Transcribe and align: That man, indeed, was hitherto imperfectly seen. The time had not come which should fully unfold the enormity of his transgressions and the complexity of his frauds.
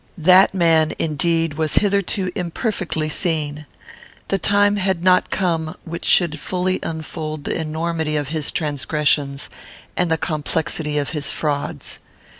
That 0.17 0.55
man, 0.55 0.93
indeed, 0.97 1.59
was 1.59 1.75
hitherto 1.75 2.31
imperfectly 2.33 3.07
seen. 3.07 3.67
The 4.29 4.39
time 4.39 4.77
had 4.77 5.03
not 5.03 5.29
come 5.29 5.75
which 5.85 6.05
should 6.05 6.39
fully 6.39 6.79
unfold 6.81 7.43
the 7.43 7.55
enormity 7.55 8.15
of 8.15 8.29
his 8.29 8.51
transgressions 8.51 9.47
and 9.95 10.09
the 10.09 10.17
complexity 10.17 10.97
of 10.97 11.11
his 11.11 11.31
frauds. 11.31 11.99